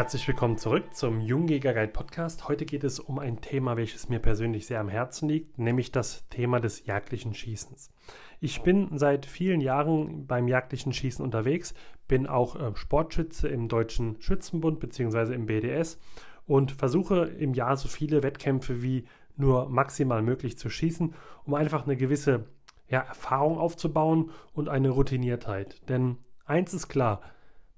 Herzlich 0.00 0.26
willkommen 0.28 0.56
zurück 0.56 0.94
zum 0.94 1.20
Jungjäger 1.20 1.74
Guide 1.74 1.92
Podcast. 1.92 2.48
Heute 2.48 2.64
geht 2.64 2.84
es 2.84 3.00
um 3.00 3.18
ein 3.18 3.40
Thema, 3.40 3.76
welches 3.76 4.08
mir 4.08 4.18
persönlich 4.18 4.66
sehr 4.66 4.80
am 4.80 4.88
Herzen 4.88 5.28
liegt, 5.28 5.58
nämlich 5.58 5.92
das 5.92 6.28
Thema 6.30 6.58
des 6.58 6.86
jagdlichen 6.86 7.34
Schießens. 7.34 7.92
Ich 8.40 8.62
bin 8.62 8.96
seit 8.98 9.26
vielen 9.26 9.60
Jahren 9.60 10.26
beim 10.26 10.48
jagdlichen 10.48 10.92
Schießen 10.92 11.24
unterwegs, 11.24 11.74
bin 12.08 12.26
auch 12.26 12.56
äh, 12.56 12.74
Sportschütze 12.74 13.48
im 13.48 13.68
Deutschen 13.68 14.16
Schützenbund 14.20 14.80
bzw. 14.80 15.34
im 15.34 15.46
BDS 15.46 15.98
und 16.46 16.72
versuche 16.72 17.24
im 17.38 17.54
Jahr 17.54 17.76
so 17.76 17.88
viele 17.88 18.22
Wettkämpfe 18.22 18.82
wie 18.82 19.04
nur 19.36 19.68
maximal 19.68 20.22
möglich 20.22 20.58
zu 20.58 20.70
schießen, 20.70 21.14
um 21.44 21.54
einfach 21.54 21.84
eine 21.84 21.96
gewisse 21.96 22.46
ja, 22.88 23.00
Erfahrung 23.00 23.58
aufzubauen 23.58 24.30
und 24.52 24.68
eine 24.68 24.90
Routiniertheit. 24.90 25.88
Denn 25.88 26.18
eins 26.44 26.74
ist 26.74 26.88
klar, 26.88 27.20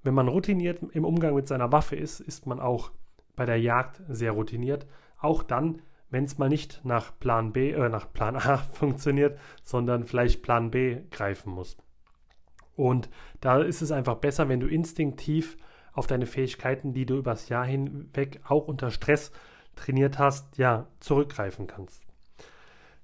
wenn 0.01 0.13
man 0.13 0.27
routiniert 0.27 0.79
im 0.91 1.05
Umgang 1.05 1.35
mit 1.35 1.47
seiner 1.47 1.71
Waffe 1.71 1.95
ist, 1.95 2.19
ist 2.19 2.45
man 2.45 2.59
auch 2.59 2.91
bei 3.35 3.45
der 3.45 3.59
Jagd 3.59 4.01
sehr 4.09 4.31
routiniert. 4.31 4.85
Auch 5.17 5.43
dann, 5.43 5.81
wenn 6.09 6.25
es 6.25 6.37
mal 6.37 6.49
nicht 6.49 6.81
nach 6.83 7.17
Plan 7.19 7.53
B, 7.53 7.71
äh, 7.71 7.89
nach 7.89 8.11
Plan 8.11 8.35
A 8.35 8.57
funktioniert, 8.73 9.39
sondern 9.63 10.03
vielleicht 10.03 10.43
Plan 10.43 10.71
B 10.71 11.01
greifen 11.09 11.53
muss. 11.53 11.77
Und 12.75 13.09
da 13.39 13.61
ist 13.61 13.81
es 13.81 13.91
einfach 13.91 14.15
besser, 14.15 14.49
wenn 14.49 14.59
du 14.59 14.67
instinktiv 14.67 15.57
auf 15.93 16.07
deine 16.07 16.25
Fähigkeiten, 16.25 16.93
die 16.93 17.05
du 17.05 17.17
übers 17.17 17.49
Jahr 17.49 17.65
hinweg 17.65 18.41
auch 18.47 18.67
unter 18.67 18.89
Stress 18.89 19.31
trainiert 19.75 20.17
hast, 20.19 20.57
ja, 20.57 20.87
zurückgreifen 20.99 21.67
kannst. 21.67 22.03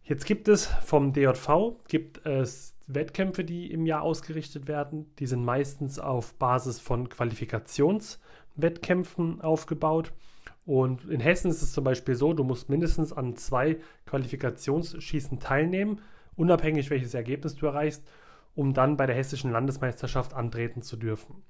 Jetzt 0.03 0.25
gibt 0.25 0.47
es 0.47 0.65
vom 0.65 1.13
DJV, 1.13 1.75
gibt 1.87 2.25
es 2.25 2.73
Wettkämpfe, 2.87 3.43
die 3.43 3.71
im 3.71 3.85
Jahr 3.85 4.01
ausgerichtet 4.01 4.67
werden. 4.67 5.05
Die 5.19 5.27
sind 5.27 5.45
meistens 5.45 5.99
auf 5.99 6.33
Basis 6.33 6.79
von 6.79 7.09
Qualifikationswettkämpfen 7.09 9.41
aufgebaut. 9.41 10.11
Und 10.65 11.05
in 11.05 11.19
Hessen 11.19 11.51
ist 11.51 11.61
es 11.61 11.73
zum 11.73 11.83
Beispiel 11.83 12.15
so, 12.15 12.33
du 12.33 12.43
musst 12.43 12.69
mindestens 12.69 13.13
an 13.13 13.35
zwei 13.35 13.77
Qualifikationsschießen 14.07 15.39
teilnehmen, 15.39 16.01
unabhängig 16.35 16.89
welches 16.89 17.13
Ergebnis 17.13 17.55
du 17.55 17.67
erreichst, 17.67 18.01
um 18.55 18.73
dann 18.73 18.97
bei 18.97 19.05
der 19.05 19.15
hessischen 19.15 19.51
Landesmeisterschaft 19.51 20.33
antreten 20.33 20.81
zu 20.81 20.97
dürfen. 20.97 21.43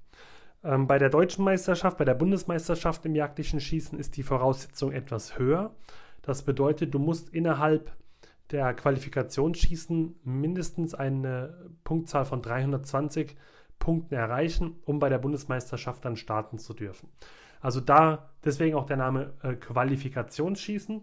Ähm, 0.64 0.88
bei 0.88 0.98
der 0.98 1.10
deutschen 1.10 1.44
Meisterschaft, 1.46 1.98
bei 1.98 2.06
der 2.06 2.16
Bundesmeisterschaft 2.16 3.06
im 3.06 3.16
jagdlichen 3.16 3.60
Schießen 3.60 3.98
ist 3.98 4.18
die 4.18 4.24
Voraussetzung 4.24 4.92
etwas 4.92 5.38
höher. 5.38 5.76
Das 6.22 6.44
bedeutet, 6.44 6.94
du 6.94 7.00
musst 7.00 7.30
innerhalb 7.30 7.96
der 8.52 8.74
Qualifikationsschießen 8.74 10.20
mindestens 10.24 10.96
eine 10.96 11.72
Punktzahl 11.84 12.26
von 12.26 12.42
320 12.42 13.38
Punkten 13.78 14.16
erreichen, 14.16 14.76
um 14.86 15.00
bei 15.00 15.10
der 15.10 15.20
Bundesmeisterschaft 15.20 16.04
dann 16.04 16.18
starten 16.18 16.58
zu 16.58 16.74
dürfen. 16.74 17.10
Also 17.62 17.80
da 17.80 18.30
deswegen 18.44 18.76
auch 18.76 18.86
der 18.86 18.98
Name 18.98 19.34
äh, 19.44 19.54
Qualifikationsschießen. 19.54 21.02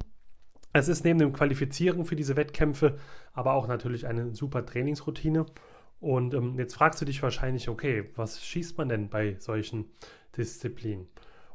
Es 0.73 0.89
ist 0.89 1.05
neben 1.05 1.19
dem 1.19 1.33
Qualifizieren 1.33 2.05
für 2.05 2.17
diese 2.17 2.37
Wettkämpfe 2.37 2.99
aber 3.33 3.53
auch 3.53 3.69
natürlich 3.69 4.07
eine 4.07 4.35
super 4.35 4.65
Trainingsroutine. 4.65 5.47
Und 6.01 6.35
ähm, 6.35 6.59
jetzt 6.59 6.75
fragst 6.75 7.01
du 7.01 7.05
dich 7.05 7.23
wahrscheinlich, 7.23 7.69
okay, 7.69 8.11
was 8.17 8.45
schießt 8.45 8.77
man 8.79 8.89
denn 8.89 9.09
bei 9.09 9.37
solchen 9.39 9.87
Disziplinen? 10.37 11.09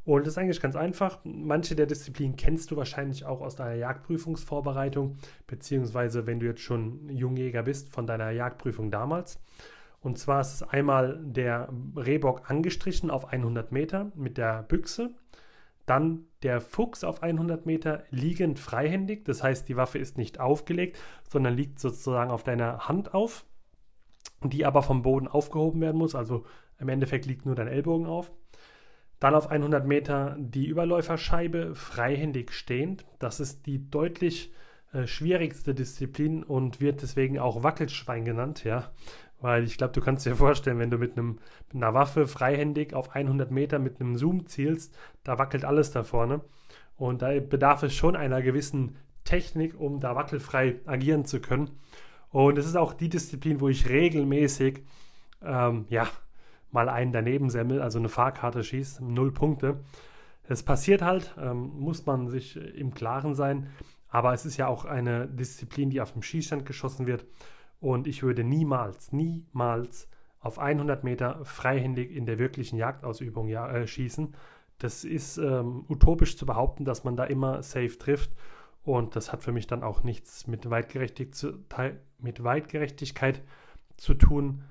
Und 0.03 0.25
das 0.25 0.33
ist 0.33 0.37
eigentlich 0.39 0.61
ganz 0.61 0.75
einfach. 0.75 1.19
Manche 1.23 1.75
der 1.75 1.85
Disziplinen 1.85 2.35
kennst 2.35 2.71
du 2.71 2.75
wahrscheinlich 2.75 3.25
auch 3.25 3.41
aus 3.41 3.55
deiner 3.55 3.75
Jagdprüfungsvorbereitung, 3.75 5.17
beziehungsweise 5.45 6.25
wenn 6.25 6.39
du 6.39 6.47
jetzt 6.47 6.61
schon 6.61 7.07
Jungjäger 7.09 7.63
bist 7.63 7.93
von 7.93 8.07
deiner 8.07 8.31
Jagdprüfung 8.31 8.89
damals. 8.89 9.39
Und 10.01 10.17
zwar 10.17 10.41
ist 10.41 10.55
es 10.55 10.63
einmal 10.63 11.19
der 11.21 11.69
Rehbock 11.95 12.49
angestrichen 12.49 13.11
auf 13.11 13.31
100 13.31 13.71
Meter 13.71 14.11
mit 14.15 14.39
der 14.39 14.63
Büchse. 14.63 15.11
Dann 15.85 16.25
der 16.41 16.61
Fuchs 16.61 17.03
auf 17.03 17.21
100 17.21 17.67
Meter 17.67 18.03
liegend 18.09 18.57
freihändig. 18.57 19.25
Das 19.25 19.43
heißt, 19.43 19.69
die 19.69 19.77
Waffe 19.77 19.99
ist 19.99 20.17
nicht 20.17 20.39
aufgelegt, 20.39 20.97
sondern 21.29 21.55
liegt 21.55 21.79
sozusagen 21.79 22.31
auf 22.31 22.43
deiner 22.43 22.87
Hand 22.87 23.13
auf, 23.13 23.45
die 24.43 24.65
aber 24.65 24.81
vom 24.81 25.01
Boden 25.01 25.27
aufgehoben 25.27 25.81
werden 25.81 25.97
muss. 25.97 26.15
Also 26.15 26.45
im 26.79 26.89
Endeffekt 26.89 27.25
liegt 27.25 27.45
nur 27.45 27.55
dein 27.55 27.67
Ellbogen 27.67 28.07
auf. 28.07 28.31
Dann 29.19 29.35
auf 29.35 29.51
100 29.51 29.85
Meter 29.85 30.35
die 30.39 30.65
Überläuferscheibe 30.65 31.75
freihändig 31.75 32.51
stehend. 32.53 33.05
Das 33.19 33.39
ist 33.39 33.67
die 33.67 33.89
deutlich 33.89 34.51
äh, 34.93 35.05
schwierigste 35.05 35.75
Disziplin 35.75 36.43
und 36.43 36.81
wird 36.81 37.03
deswegen 37.03 37.37
auch 37.37 37.61
Wackelschwein 37.61 38.25
genannt, 38.25 38.63
ja. 38.63 38.91
Weil 39.39 39.63
ich 39.63 39.77
glaube, 39.77 39.93
du 39.93 40.01
kannst 40.01 40.25
dir 40.25 40.35
vorstellen, 40.35 40.79
wenn 40.79 40.91
du 40.91 40.97
mit, 40.97 41.17
einem, 41.17 41.39
mit 41.71 41.75
einer 41.75 41.93
Waffe 41.93 42.27
freihändig 42.27 42.93
auf 42.93 43.15
100 43.15 43.51
Meter 43.51 43.79
mit 43.79 43.99
einem 43.99 44.15
Zoom 44.17 44.47
zielst, 44.47 44.95
da 45.23 45.39
wackelt 45.39 45.65
alles 45.65 45.91
da 45.91 46.03
vorne. 46.03 46.41
Und 46.95 47.21
da 47.21 47.39
bedarf 47.39 47.83
es 47.83 47.93
schon 47.93 48.15
einer 48.15 48.41
gewissen 48.41 48.97
Technik, 49.23 49.79
um 49.79 49.99
da 49.99 50.15
wackelfrei 50.15 50.79
agieren 50.85 51.25
zu 51.25 51.41
können. 51.41 51.71
Und 52.31 52.57
es 52.57 52.65
ist 52.65 52.77
auch 52.77 52.93
die 52.93 53.09
Disziplin, 53.09 53.59
wo 53.59 53.67
ich 53.67 53.89
regelmäßig, 53.89 54.83
ähm, 55.43 55.85
ja, 55.89 56.07
mal 56.71 56.87
einen 56.87 57.11
daneben 57.11 57.49
semmel, 57.49 57.81
also 57.81 57.99
eine 57.99 58.09
Fahrkarte 58.09 58.63
schießt, 58.63 59.01
null 59.01 59.33
Punkte. 59.33 59.81
Es 60.43 60.63
passiert 60.63 61.01
halt, 61.01 61.35
ähm, 61.37 61.71
muss 61.77 62.05
man 62.05 62.29
sich 62.29 62.55
im 62.55 62.93
Klaren 62.93 63.35
sein, 63.35 63.69
aber 64.07 64.33
es 64.33 64.45
ist 64.45 64.57
ja 64.57 64.67
auch 64.67 64.85
eine 64.85 65.27
Disziplin, 65.27 65.89
die 65.89 66.01
auf 66.01 66.13
dem 66.13 66.21
Schießstand 66.21 66.65
geschossen 66.65 67.07
wird 67.07 67.25
und 67.81 68.07
ich 68.07 68.23
würde 68.23 68.43
niemals, 68.43 69.11
niemals 69.11 70.07
auf 70.39 70.59
100 70.59 71.03
Meter 71.03 71.43
freihändig 71.43 72.11
in 72.11 72.25
der 72.25 72.39
wirklichen 72.39 72.77
Jagdausübung 72.77 73.47
ja, 73.47 73.69
äh, 73.69 73.87
schießen. 73.87 74.35
Das 74.77 75.03
ist 75.03 75.37
ähm, 75.37 75.85
utopisch 75.89 76.37
zu 76.37 76.45
behaupten, 76.45 76.85
dass 76.85 77.03
man 77.03 77.15
da 77.15 77.25
immer 77.25 77.61
safe 77.61 77.97
trifft 77.97 78.31
und 78.83 79.15
das 79.15 79.31
hat 79.31 79.43
für 79.43 79.51
mich 79.51 79.67
dann 79.67 79.83
auch 79.83 80.03
nichts 80.03 80.47
mit, 80.47 80.69
Weitgerechtig 80.69 81.33
zu, 81.33 81.53
mit 82.19 82.43
Weitgerechtigkeit 82.43 83.41
zu 83.97 84.13
tun 84.13 84.63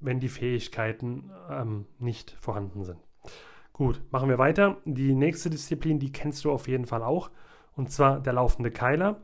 wenn 0.00 0.18
die 0.20 0.28
Fähigkeiten 0.28 1.30
ähm, 1.50 1.86
nicht 1.98 2.36
vorhanden 2.40 2.84
sind. 2.84 3.00
Gut, 3.72 4.00
machen 4.10 4.28
wir 4.28 4.38
weiter. 4.38 4.76
Die 4.84 5.14
nächste 5.14 5.48
Disziplin, 5.50 5.98
die 5.98 6.12
kennst 6.12 6.44
du 6.44 6.52
auf 6.52 6.68
jeden 6.68 6.86
Fall 6.86 7.02
auch, 7.02 7.32
und 7.74 7.90
zwar 7.90 8.20
der 8.20 8.34
laufende 8.34 8.70
Keiler. 8.70 9.20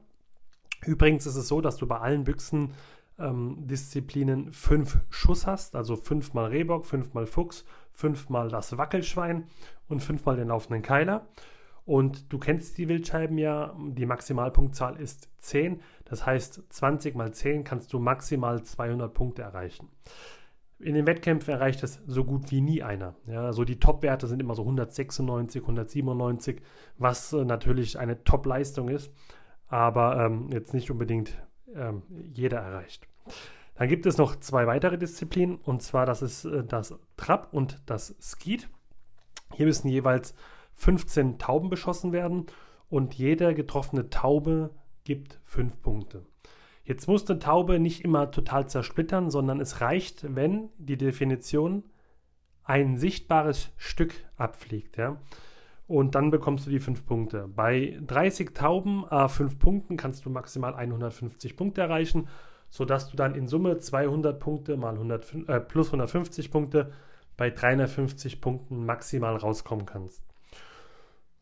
Übrigens 0.85 1.25
ist 1.27 1.37
es 1.37 1.47
so, 1.47 1.61
dass 1.61 1.77
du 1.77 1.87
bei 1.87 1.99
allen 1.99 2.25
Büchsen-Disziplinen 2.25 4.47
ähm, 4.47 4.53
fünf 4.53 4.99
Schuss 5.09 5.47
hast, 5.47 5.77
also 5.77 5.95
fünfmal 5.95 6.47
Rehbock, 6.47 6.85
fünfmal 6.87 7.27
Fuchs, 7.27 7.65
fünfmal 7.93 8.49
das 8.49 8.77
Wackelschwein 8.77 9.45
und 9.89 10.03
fünfmal 10.03 10.35
den 10.37 10.49
laufenden 10.49 10.83
Keiler. 10.83 11.29
Und 11.85 12.33
du 12.33 12.39
kennst 12.39 12.79
die 12.79 12.89
Wildscheiben 12.89 13.39
ja, 13.39 13.75
die 13.89 14.07
Maximalpunktzahl 14.07 15.01
ist 15.01 15.29
10. 15.39 15.81
Das 16.05 16.27
heißt, 16.27 16.63
20 16.69 17.15
mal 17.15 17.33
10 17.33 17.65
kannst 17.65 17.93
du 17.93 17.99
maximal 17.99 18.63
200 18.63 19.13
Punkte 19.13 19.43
erreichen. 19.43 19.89
In 20.79 20.95
den 20.95 21.07
Wettkämpfen 21.07 21.53
erreicht 21.53 21.83
das 21.83 22.01
so 22.07 22.25
gut 22.25 22.51
wie 22.51 22.63
nie 22.63 22.83
einer. 22.83 23.15
Ja, 23.27 23.45
also 23.45 23.65
die 23.65 23.79
Top-Werte 23.79 24.27
sind 24.27 24.41
immer 24.41 24.55
so 24.55 24.63
196, 24.63 25.61
197, 25.61 26.63
was 26.97 27.33
äh, 27.33 27.45
natürlich 27.45 27.99
eine 27.99 28.25
Top-Leistung 28.25 28.89
ist, 28.89 29.13
aber 29.69 30.25
ähm, 30.25 30.49
jetzt 30.51 30.73
nicht 30.73 30.91
unbedingt 30.91 31.37
ähm, 31.75 32.03
jeder 32.33 32.59
erreicht. 32.59 33.07
Dann 33.75 33.89
gibt 33.89 34.07
es 34.07 34.17
noch 34.17 34.37
zwei 34.37 34.67
weitere 34.67 34.97
Disziplinen 34.97 35.57
und 35.57 35.83
zwar 35.83 36.07
das 36.07 36.23
ist 36.23 36.47
äh, 36.47 36.65
das 36.65 36.99
Trap 37.17 37.49
und 37.53 37.83
das 37.85 38.15
Skeet. 38.21 38.69
Hier 39.53 39.67
müssen 39.67 39.89
jeweils 39.89 40.35
15 40.81 41.39
Tauben 41.39 41.69
beschossen 41.69 42.13
werden 42.13 42.47
und 42.89 43.13
jede 43.13 43.55
getroffene 43.55 44.09
Taube 44.09 44.71
gibt 45.05 45.39
5 45.45 45.83
Punkte. 45.83 46.25
Jetzt 46.85 47.07
muss 47.07 47.29
eine 47.29 47.39
Taube 47.39 47.79
nicht 47.79 48.03
immer 48.03 48.31
total 48.31 48.67
zersplittern, 48.67 49.31
sondern 49.31 49.61
es 49.61 49.83
reicht, 49.83 50.35
wenn 50.35 50.71
die 50.79 50.97
Definition 50.97 51.85
ein 52.65 52.97
sichtbares 52.97 53.71
Stück 53.77 54.15
abfliegt. 54.37 54.97
Ja? 54.97 55.21
Und 55.87 56.15
dann 56.15 56.31
bekommst 56.31 56.67
du 56.67 56.71
die 56.71 56.81
5 56.81 57.05
Punkte. 57.05 57.47
Bei 57.47 58.01
30 58.07 58.55
Tauben 58.55 59.05
a 59.05 59.29
5 59.29 59.59
Punkten 59.59 59.99
kannst 59.99 60.25
du 60.25 60.31
maximal 60.31 60.75
150 60.75 61.59
Punkte 61.59 61.83
erreichen, 61.83 62.27
sodass 62.71 63.11
du 63.11 63.19
dann 63.19 63.35
in 63.35 63.49
Summe 63.49 63.77
200 63.77 64.41
Punkte 64.41 64.79
mal 64.79 64.95
100, 64.95 65.35
äh, 65.47 65.61
plus 65.61 65.89
150 65.89 66.51
Punkte 66.51 66.91
bei 67.37 67.51
350 67.51 68.41
Punkten 68.41 68.87
maximal 68.87 69.37
rauskommen 69.37 69.85
kannst. 69.85 70.30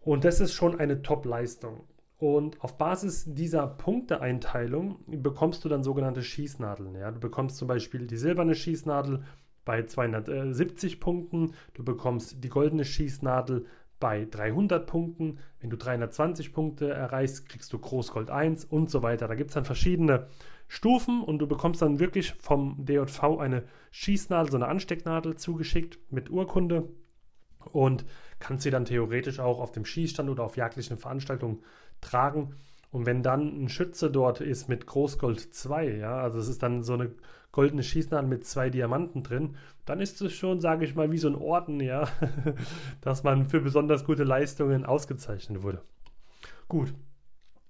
Und 0.09 0.25
das 0.25 0.41
ist 0.41 0.55
schon 0.55 0.81
eine 0.81 1.03
Top-Leistung. 1.03 1.85
Und 2.17 2.63
auf 2.65 2.79
Basis 2.79 3.27
dieser 3.27 3.67
Punkteeinteilung 3.67 5.01
bekommst 5.07 5.67
du 5.67 5.69
dann 5.69 5.83
sogenannte 5.83 6.23
Schießnadeln. 6.23 6.95
Ja? 6.95 7.11
Du 7.11 7.21
bekommst 7.21 7.59
zum 7.59 7.69
Beispiel 7.69 8.07
die 8.07 8.17
silberne 8.17 8.55
Schießnadel 8.55 9.23
bei 9.67 9.83
270 9.83 10.99
Punkten, 10.99 11.53
du 11.75 11.85
bekommst 11.85 12.43
die 12.43 12.49
goldene 12.49 12.87
Schießnadel 12.87 13.67
bei 14.01 14.25
300 14.25 14.87
Punkten. 14.87 15.41
Wenn 15.61 15.69
du 15.69 15.77
320 15.77 16.55
Punkte 16.55 16.89
erreichst, 16.89 17.47
kriegst 17.47 17.71
du 17.75 17.79
Großgold 17.79 18.31
1 18.31 18.65
und 18.65 18.89
so 18.89 19.03
weiter. 19.03 19.29
Da 19.29 19.35
gibt 19.35 19.51
es 19.51 19.55
dann 19.57 19.67
verschiedene 19.67 20.29
Stufen 20.69 21.23
und 21.23 21.39
du 21.39 21.47
bekommst 21.47 21.83
dann 21.83 21.99
wirklich 21.99 22.33
vom 22.33 22.83
DJV 22.87 23.41
eine 23.41 23.65
Schießnadel, 23.91 24.53
so 24.53 24.57
eine 24.57 24.69
Anstecknadel 24.69 25.37
zugeschickt 25.37 25.99
mit 26.11 26.31
Urkunde 26.31 26.89
und 27.73 28.07
kannst 28.39 28.63
sie 28.63 28.71
dann 28.71 28.85
theoretisch 28.85 29.41
auch 29.41 29.61
auf 29.61 29.73
dem 29.73 29.85
Schießstand 29.85 30.29
oder 30.29 30.45
auf 30.45 30.57
jagdlichen 30.57 30.99
Veranstaltungen 30.99 31.63
tragen. 32.01 32.55
Und 32.91 33.07
wenn 33.07 33.23
dann 33.23 33.65
ein 33.65 33.69
Schütze 33.69 34.11
dort 34.11 34.41
ist 34.41 34.69
mit 34.69 34.87
Großgold 34.87 35.53
2, 35.55 35.97
ja, 35.97 36.17
also 36.19 36.39
es 36.39 36.49
ist 36.49 36.63
dann 36.63 36.83
so 36.83 36.95
eine 36.95 37.11
goldene 37.53 37.83
Schießnadel 37.83 38.29
mit 38.29 38.47
zwei 38.47 38.71
Diamanten 38.71 39.23
drin, 39.23 39.57
dann 39.85 40.01
ist 40.01 40.21
es 40.21 40.33
schon, 40.33 40.61
sage 40.61 40.85
ich 40.85 40.95
mal, 40.95 41.11
wie 41.11 41.19
so 41.19 41.29
ein 41.29 41.35
Orden, 41.35 41.81
ja, 41.81 42.09
dass 43.01 43.25
man 43.25 43.47
für 43.47 43.61
besonders 43.61 44.05
gute 44.05 44.25
Leistungen 44.25 44.87
ausgezeichnet 44.87 45.63
wurde. 45.63 45.83
Gut, 46.69 46.95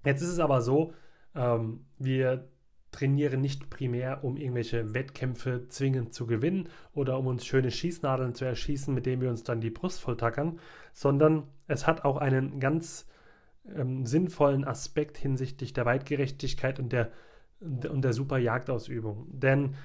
jetzt 0.05 0.21
ist 0.21 0.29
es 0.29 0.39
aber 0.39 0.61
so, 0.61 0.93
ähm, 1.35 1.85
wir 1.97 2.47
trainieren 2.91 3.41
nicht 3.41 3.69
primär, 3.69 4.23
um 4.23 4.37
irgendwelche 4.37 4.93
Wettkämpfe 4.93 5.67
zwingend 5.67 6.13
zu 6.13 6.25
gewinnen 6.25 6.69
oder 6.93 7.17
um 7.17 7.27
uns 7.27 7.45
schöne 7.45 7.71
Schießnadeln 7.71 8.33
zu 8.33 8.45
erschießen, 8.45 8.93
mit 8.93 9.05
denen 9.05 9.21
wir 9.21 9.29
uns 9.29 9.43
dann 9.43 9.61
die 9.61 9.69
Brust 9.69 10.01
volltackern, 10.01 10.59
sondern 10.93 11.43
es 11.67 11.85
hat 11.85 12.03
auch 12.03 12.17
einen 12.17 12.59
ganz 12.59 13.07
ähm, 13.75 14.05
sinnvollen 14.05 14.65
Aspekt 14.65 15.17
hinsichtlich 15.17 15.73
der 15.73 15.85
Weitgerechtigkeit 15.85 16.79
und 16.79 16.91
der, 16.91 17.11
und 17.59 18.01
der 18.01 18.13
super 18.13 18.37
Jagdausübung. 18.37 19.27
Denn 19.29 19.75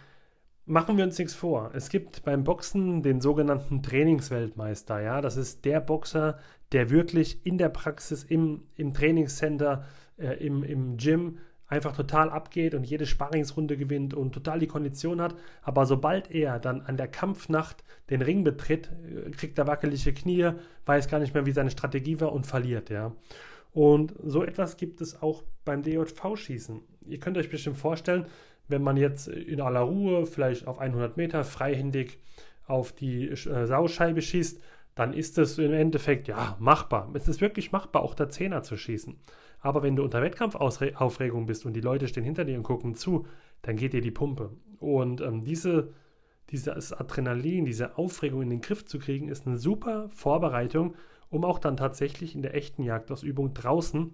machen 0.66 0.96
wir 0.96 1.04
uns 1.04 1.18
nichts 1.18 1.34
vor. 1.34 1.72
Es 1.74 1.88
gibt 1.88 2.24
beim 2.24 2.44
Boxen 2.44 3.02
den 3.02 3.20
sogenannten 3.20 3.82
Trainingsweltmeister. 3.82 5.00
Ja, 5.00 5.20
das 5.20 5.36
ist 5.36 5.64
der 5.64 5.80
Boxer, 5.80 6.38
der 6.72 6.90
wirklich 6.90 7.44
in 7.44 7.58
der 7.58 7.68
Praxis, 7.68 8.24
im, 8.24 8.62
im 8.76 8.94
Trainingscenter, 8.94 9.84
äh, 10.16 10.44
im, 10.44 10.62
im 10.62 10.96
Gym 10.96 11.38
einfach 11.66 11.96
total 11.96 12.30
abgeht 12.30 12.74
und 12.74 12.84
jede 12.84 13.06
Sparringsrunde 13.06 13.76
gewinnt 13.76 14.14
und 14.14 14.32
total 14.32 14.58
die 14.58 14.66
Kondition 14.66 15.20
hat. 15.20 15.34
Aber 15.62 15.86
sobald 15.86 16.30
er 16.30 16.58
dann 16.58 16.82
an 16.82 16.96
der 16.96 17.08
Kampfnacht 17.08 17.84
den 18.10 18.22
Ring 18.22 18.44
betritt, 18.44 18.90
äh, 19.26 19.30
kriegt 19.30 19.58
er 19.58 19.66
wackelige 19.66 20.12
Knie, 20.12 20.52
weiß 20.86 21.08
gar 21.08 21.20
nicht 21.20 21.34
mehr, 21.34 21.46
wie 21.46 21.52
seine 21.52 21.70
Strategie 21.70 22.20
war 22.20 22.32
und 22.32 22.46
verliert, 22.46 22.90
ja. 22.90 23.12
Und 23.72 24.14
so 24.22 24.44
etwas 24.44 24.76
gibt 24.76 25.00
es 25.00 25.20
auch 25.20 25.42
beim 25.64 25.82
DJV-Schießen. 25.82 26.80
Ihr 27.08 27.18
könnt 27.18 27.36
euch 27.36 27.50
bestimmt 27.50 27.76
vorstellen, 27.76 28.26
wenn 28.68 28.82
man 28.82 28.96
jetzt 28.96 29.26
in 29.26 29.60
aller 29.60 29.80
Ruhe, 29.80 30.26
vielleicht 30.26 30.66
auf 30.68 30.78
100 30.78 31.16
Meter 31.16 31.42
freihändig 31.44 32.18
auf 32.66 32.92
die 32.92 33.28
äh, 33.28 33.66
Sauscheibe 33.66 34.22
schießt, 34.22 34.60
dann 34.94 35.12
ist 35.12 35.38
es 35.38 35.58
im 35.58 35.72
Endeffekt 35.72 36.28
ja 36.28 36.56
machbar. 36.60 37.10
Es 37.14 37.26
ist 37.26 37.40
wirklich 37.40 37.72
machbar, 37.72 38.02
auch 38.02 38.14
der 38.14 38.28
Zehner 38.28 38.62
zu 38.62 38.76
schießen. 38.76 39.16
Aber 39.64 39.82
wenn 39.82 39.96
du 39.96 40.04
unter 40.04 40.20
Wettkampfaufregung 40.20 41.46
bist 41.46 41.64
und 41.64 41.72
die 41.72 41.80
Leute 41.80 42.06
stehen 42.06 42.22
hinter 42.22 42.44
dir 42.44 42.58
und 42.58 42.64
gucken 42.64 42.94
zu, 42.94 43.26
dann 43.62 43.76
geht 43.76 43.94
dir 43.94 44.02
die 44.02 44.10
Pumpe. 44.10 44.50
Und 44.78 45.22
ähm, 45.22 45.42
diese, 45.42 45.94
dieses 46.50 46.92
Adrenalin, 46.92 47.64
diese 47.64 47.96
Aufregung 47.96 48.42
in 48.42 48.50
den 48.50 48.60
Griff 48.60 48.84
zu 48.84 48.98
kriegen, 48.98 49.28
ist 49.28 49.46
eine 49.46 49.56
super 49.56 50.10
Vorbereitung, 50.10 50.94
um 51.30 51.46
auch 51.46 51.58
dann 51.58 51.78
tatsächlich 51.78 52.34
in 52.34 52.42
der 52.42 52.54
echten 52.54 52.82
Jagdausübung 52.82 53.54
draußen 53.54 54.12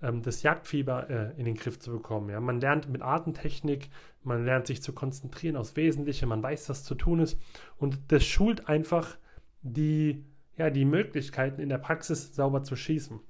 ähm, 0.00 0.22
das 0.22 0.42
Jagdfieber 0.42 1.10
äh, 1.10 1.38
in 1.38 1.44
den 1.44 1.56
Griff 1.56 1.78
zu 1.78 1.92
bekommen. 1.92 2.30
Ja? 2.30 2.40
Man 2.40 2.58
lernt 2.58 2.88
mit 2.88 3.02
Atemtechnik, 3.02 3.90
man 4.22 4.46
lernt 4.46 4.66
sich 4.68 4.82
zu 4.82 4.94
konzentrieren 4.94 5.56
aufs 5.56 5.76
Wesentliche, 5.76 6.24
man 6.24 6.42
weiß, 6.42 6.70
was 6.70 6.84
zu 6.84 6.94
tun 6.94 7.20
ist. 7.20 7.38
Und 7.76 7.98
das 8.08 8.24
schult 8.24 8.70
einfach 8.70 9.18
die, 9.60 10.24
ja, 10.56 10.70
die 10.70 10.86
Möglichkeiten 10.86 11.60
in 11.60 11.68
der 11.68 11.76
Praxis 11.76 12.34
sauber 12.34 12.62
zu 12.62 12.74
schießen. 12.74 13.20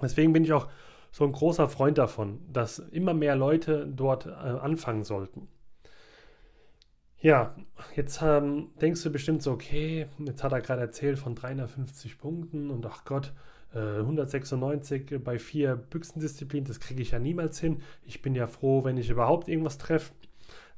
Deswegen 0.00 0.32
bin 0.32 0.44
ich 0.44 0.52
auch 0.52 0.68
so 1.10 1.24
ein 1.24 1.32
großer 1.32 1.68
Freund 1.68 1.98
davon, 1.98 2.40
dass 2.52 2.78
immer 2.78 3.14
mehr 3.14 3.36
Leute 3.36 3.86
dort 3.86 4.26
äh, 4.26 4.30
anfangen 4.30 5.04
sollten. 5.04 5.48
Ja, 7.20 7.56
jetzt 7.96 8.20
ähm, 8.22 8.70
denkst 8.80 9.02
du 9.02 9.10
bestimmt 9.10 9.42
so, 9.42 9.50
okay, 9.50 10.06
jetzt 10.18 10.44
hat 10.44 10.52
er 10.52 10.60
gerade 10.60 10.82
erzählt 10.82 11.18
von 11.18 11.34
350 11.34 12.18
Punkten 12.18 12.70
und 12.70 12.86
ach 12.86 13.04
Gott, 13.04 13.32
äh, 13.74 13.98
196 13.98 15.18
bei 15.24 15.38
vier 15.38 15.74
Büchsendisziplinen, 15.74 16.68
das 16.68 16.78
kriege 16.78 17.02
ich 17.02 17.10
ja 17.10 17.18
niemals 17.18 17.58
hin. 17.58 17.82
Ich 18.04 18.22
bin 18.22 18.36
ja 18.36 18.46
froh, 18.46 18.84
wenn 18.84 18.96
ich 18.96 19.10
überhaupt 19.10 19.48
irgendwas 19.48 19.78
treffe. 19.78 20.12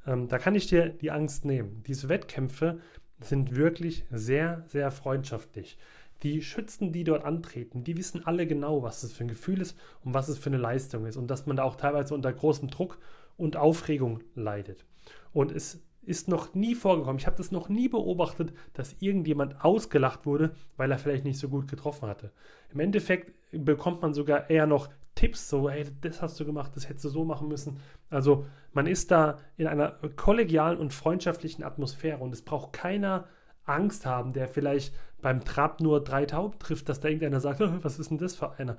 Ähm, 0.07 0.27
da 0.27 0.39
kann 0.39 0.55
ich 0.55 0.67
dir 0.67 0.89
die 0.89 1.11
Angst 1.11 1.45
nehmen. 1.45 1.83
Diese 1.85 2.09
Wettkämpfe 2.09 2.79
sind 3.19 3.55
wirklich 3.55 4.05
sehr, 4.09 4.63
sehr 4.67 4.89
freundschaftlich. 4.89 5.77
Die 6.23 6.41
Schützen, 6.41 6.91
die 6.91 7.03
dort 7.03 7.25
antreten, 7.25 7.83
die 7.83 7.97
wissen 7.97 8.25
alle 8.25 8.45
genau, 8.45 8.83
was 8.83 9.01
das 9.01 9.13
für 9.13 9.23
ein 9.23 9.29
Gefühl 9.29 9.61
ist 9.61 9.77
und 10.03 10.13
was 10.13 10.27
es 10.27 10.37
für 10.37 10.49
eine 10.49 10.57
Leistung 10.57 11.05
ist 11.05 11.17
und 11.17 11.27
dass 11.27 11.45
man 11.45 11.57
da 11.57 11.63
auch 11.63 11.75
teilweise 11.75 12.13
unter 12.13 12.31
großem 12.31 12.69
Druck 12.69 12.99
und 13.37 13.57
Aufregung 13.57 14.19
leidet. 14.35 14.85
Und 15.33 15.51
es 15.51 15.83
ist 16.03 16.27
noch 16.27 16.53
nie 16.53 16.75
vorgekommen, 16.75 17.19
ich 17.19 17.27
habe 17.27 17.37
das 17.37 17.51
noch 17.51 17.69
nie 17.69 17.87
beobachtet, 17.87 18.53
dass 18.73 18.95
irgendjemand 18.99 19.63
ausgelacht 19.63 20.25
wurde, 20.25 20.51
weil 20.77 20.91
er 20.91 20.97
vielleicht 20.97 21.25
nicht 21.25 21.37
so 21.37 21.47
gut 21.47 21.67
getroffen 21.67 22.07
hatte. 22.07 22.31
Im 22.73 22.79
Endeffekt 22.79 23.33
bekommt 23.51 24.01
man 24.01 24.13
sogar 24.13 24.49
eher 24.49 24.65
noch 24.65 24.89
Tipps, 25.13 25.49
so, 25.49 25.69
hey, 25.69 25.85
das 26.01 26.21
hast 26.21 26.39
du 26.39 26.45
gemacht, 26.45 26.71
das 26.75 26.87
hättest 26.87 27.05
du 27.05 27.09
so 27.09 27.25
machen 27.25 27.47
müssen. 27.47 27.79
Also 28.09 28.45
man 28.73 28.87
ist 28.87 29.11
da 29.11 29.37
in 29.57 29.67
einer 29.67 29.91
kollegialen 30.15 30.77
und 30.77 30.93
freundschaftlichen 30.93 31.63
Atmosphäre 31.63 32.19
und 32.19 32.33
es 32.33 32.41
braucht 32.41 32.73
keiner 32.73 33.27
Angst 33.65 34.05
haben, 34.05 34.33
der 34.33 34.47
vielleicht 34.47 34.95
beim 35.21 35.43
Trab 35.43 35.81
nur 35.81 36.03
drei 36.03 36.25
Tauben 36.25 36.57
trifft, 36.59 36.89
dass 36.89 36.99
da 36.99 37.07
irgendeiner 37.07 37.39
sagt, 37.39 37.59
was 37.83 37.99
ist 37.99 38.11
denn 38.11 38.17
das 38.17 38.35
für 38.35 38.57
einer? 38.57 38.77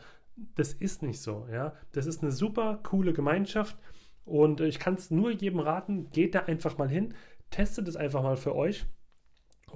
Das 0.54 0.72
ist 0.72 1.02
nicht 1.02 1.20
so, 1.20 1.46
ja. 1.52 1.74
Das 1.92 2.06
ist 2.06 2.22
eine 2.22 2.32
super 2.32 2.80
coole 2.82 3.12
Gemeinschaft 3.12 3.76
und 4.24 4.60
ich 4.60 4.78
kann 4.78 4.94
es 4.94 5.10
nur 5.10 5.30
jedem 5.30 5.60
raten, 5.60 6.10
geht 6.10 6.34
da 6.34 6.40
einfach 6.40 6.78
mal 6.78 6.88
hin, 6.88 7.14
testet 7.50 7.88
es 7.88 7.96
einfach 7.96 8.22
mal 8.22 8.36
für 8.36 8.54
euch 8.54 8.86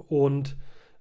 und 0.07 0.57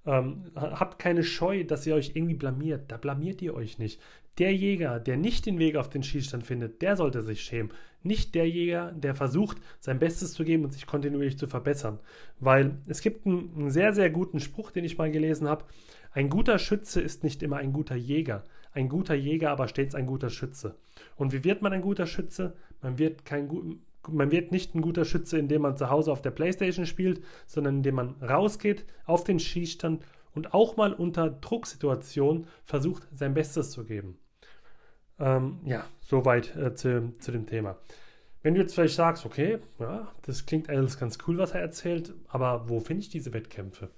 ähm, 0.06 0.44
habt 0.55 0.99
keine 0.99 1.25
Scheu, 1.25 1.64
dass 1.64 1.87
ihr 1.87 1.94
euch 1.94 2.12
irgendwie 2.14 2.35
blamiert. 2.35 2.85
Da 2.88 2.97
blamiert 2.97 3.43
ihr 3.43 3.55
euch 3.55 3.79
nicht. 3.79 4.00
Der 4.38 4.55
Jäger, 4.55 5.00
der 5.00 5.17
nicht 5.17 5.47
den 5.47 5.58
Weg 5.58 5.76
auf 5.76 5.88
den 5.88 6.03
Schießstand 6.03 6.44
findet, 6.44 6.82
der 6.82 6.97
sollte 6.97 7.23
sich 7.23 7.41
schämen. 7.43 7.73
Nicht 8.03 8.35
der 8.35 8.49
Jäger, 8.49 8.93
der 8.93 9.14
versucht, 9.14 9.56
sein 9.81 9.99
Bestes 9.99 10.35
zu 10.35 10.44
geben 10.44 10.64
und 10.64 10.73
sich 10.73 10.87
kontinuierlich 10.87 11.38
zu 11.38 11.49
verbessern. 11.49 11.99
Weil 12.38 12.76
es 12.87 13.00
gibt 13.00 13.26
einen, 13.26 13.50
einen 13.56 13.70
sehr, 13.70 13.93
sehr 13.94 14.11
guten 14.11 14.38
Spruch, 14.38 14.70
den 14.70 14.85
ich 14.85 14.99
mal 14.99 15.11
gelesen 15.11 15.49
habe. 15.49 15.64
Ein 16.12 16.29
guter 16.29 16.58
Schütze 16.58 17.00
ist 17.00 17.25
nicht 17.25 17.43
immer 17.43 17.56
ein 17.56 17.73
guter 17.73 17.97
Jäger. 17.97 18.44
Ein 18.73 18.88
guter 18.88 19.14
Jäger 19.14 19.50
aber 19.50 19.69
stets 19.69 19.94
ein 19.94 20.06
guter 20.06 20.31
Schütze. 20.31 20.76
Und 21.17 21.32
wie 21.32 21.44
wird 21.44 21.62
man 21.62 21.73
ein 21.73 21.82
guter 21.82 22.06
Schütze? 22.06 22.55
Man 22.82 22.98
wird, 22.98 23.25
kein, 23.25 23.48
man 24.08 24.31
wird 24.31 24.53
nicht 24.53 24.75
ein 24.75 24.82
guter 24.82 25.05
Schütze, 25.05 25.39
indem 25.39 25.63
man 25.63 25.77
zu 25.77 25.91
Hause 25.91 26.13
auf 26.13 26.22
der 26.22 26.31
Playstation 26.31 26.86
spielt, 26.86 27.22
sondern 27.46 27.77
indem 27.79 27.96
man 27.96 28.15
rausgeht 28.22 28.84
auf 29.05 29.25
den 29.25 29.39
Schießstand 29.39 30.05
und 30.34 30.55
auch 30.55 30.77
mal 30.77 30.93
unter 30.93 31.31
Drucksituationen 31.31 32.46
versucht, 32.65 33.08
sein 33.13 33.34
Bestes 33.34 33.70
zu 33.70 33.84
geben. 33.84 34.19
Ähm, 35.19 35.60
ja, 35.65 35.84
soweit 36.01 36.55
äh, 36.56 36.75
zu, 36.75 37.15
zu 37.19 37.32
dem 37.32 37.46
Thema. 37.46 37.79
Wenn 38.43 38.55
du 38.55 38.60
jetzt 38.60 38.75
vielleicht 38.75 38.94
sagst, 38.94 39.27
okay, 39.27 39.58
ja, 39.81 40.13
das 40.22 40.46
klingt 40.46 40.69
alles 40.69 40.98
ganz 40.98 41.19
cool, 41.27 41.39
was 41.39 41.53
er 41.53 41.60
erzählt, 41.60 42.15
aber 42.29 42.69
wo 42.69 42.81
finde 42.81 43.01
ich 43.01 43.08
diese 43.08 43.32
Wettkämpfe? 43.32 43.91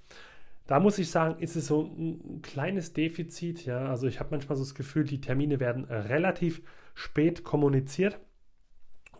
Da 0.67 0.81
muss 0.81 0.99
ich 0.99 1.11
sagen, 1.11 1.41
ist 1.41 1.57
es 1.57 1.67
so 1.67 1.83
ein 1.83 2.41
kleines 2.43 2.93
Defizit. 2.93 3.65
Ja, 3.65 3.89
also 3.89 4.07
ich 4.07 4.21
habe 4.21 4.31
manchmal 4.31 4.57
so 4.57 4.63
das 4.63 4.75
Gefühl, 4.75 5.05
die 5.05 5.21
Termine 5.21 5.61
werden 5.61 5.85
relativ 5.85 6.63
spät 6.95 7.43
kommuniziert. 7.43 8.21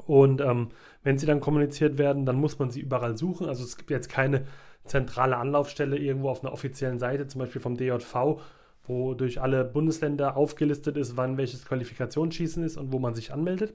Und 0.09 0.41
ähm, 0.41 0.71
wenn 1.03 1.19
sie 1.19 1.27
dann 1.27 1.39
kommuniziert 1.39 1.99
werden, 1.99 2.25
dann 2.25 2.37
muss 2.37 2.59
man 2.59 2.71
sie 2.71 2.81
überall 2.81 3.19
suchen. 3.19 3.47
Also 3.47 3.63
es 3.63 3.77
gibt 3.77 3.91
jetzt 3.91 4.09
keine 4.09 4.47
zentrale 4.87 5.37
Anlaufstelle 5.37 5.99
irgendwo 5.99 6.31
auf 6.31 6.43
einer 6.43 6.55
offiziellen 6.55 6.99
Seite, 6.99 7.27
zum 7.27 7.41
Beispiel 7.41 7.61
vom 7.61 7.77
DJV, 7.77 8.41
wo 8.85 9.13
durch 9.13 9.43
alle 9.43 9.67
Bundesländer 9.67 10.35
aufgelistet 10.35 10.97
ist, 10.97 11.19
wann 11.19 11.37
welches 11.37 11.67
Qualifikationsschießen 11.67 12.65
ist 12.65 12.79
und 12.79 12.91
wo 12.91 12.99
man 12.99 13.15
sich 13.15 13.35
anmeldet. 13.35 13.75